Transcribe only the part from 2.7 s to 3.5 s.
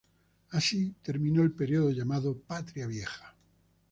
Vieja.